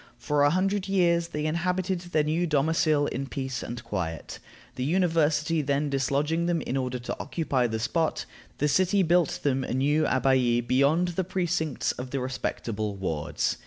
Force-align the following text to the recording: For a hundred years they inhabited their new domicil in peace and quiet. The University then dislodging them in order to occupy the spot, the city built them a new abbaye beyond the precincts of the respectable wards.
For 0.17 0.41
a 0.41 0.49
hundred 0.49 0.87
years 0.87 1.27
they 1.27 1.45
inhabited 1.45 1.99
their 1.99 2.23
new 2.23 2.47
domicil 2.47 3.05
in 3.11 3.27
peace 3.27 3.61
and 3.61 3.83
quiet. 3.83 4.39
The 4.73 4.83
University 4.83 5.61
then 5.61 5.91
dislodging 5.91 6.47
them 6.47 6.59
in 6.61 6.75
order 6.75 6.97
to 6.97 7.15
occupy 7.19 7.67
the 7.67 7.77
spot, 7.77 8.25
the 8.57 8.67
city 8.67 9.03
built 9.03 9.41
them 9.43 9.63
a 9.63 9.75
new 9.75 10.05
abbaye 10.07 10.61
beyond 10.65 11.09
the 11.09 11.23
precincts 11.23 11.91
of 11.91 12.09
the 12.09 12.19
respectable 12.19 12.95
wards. 12.95 13.57